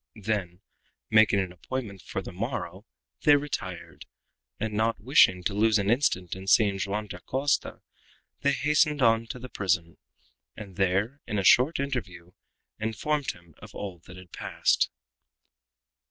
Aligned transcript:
Then, 0.19 0.61
making 1.11 1.39
an 1.41 1.51
appointment 1.51 2.01
for 2.01 2.23
the 2.23 2.31
morrow, 2.31 2.87
they 3.21 3.35
retired, 3.35 4.07
and 4.59 4.73
not 4.73 4.99
wishing 4.99 5.43
to 5.43 5.53
lose 5.53 5.77
an 5.77 5.91
instant 5.91 6.35
in 6.35 6.47
seeing 6.47 6.79
Joam 6.79 7.05
Dacosta, 7.05 7.83
they 8.39 8.53
hastened 8.53 9.03
on 9.03 9.27
to 9.27 9.37
the 9.37 9.47
prison, 9.47 9.99
and 10.57 10.75
there, 10.75 11.21
in 11.27 11.37
a 11.37 11.43
short 11.43 11.79
interview, 11.79 12.31
informed 12.79 13.33
him 13.33 13.53
of 13.59 13.75
all 13.75 13.99
that 14.07 14.17
had 14.17 14.31
passed. 14.31 14.89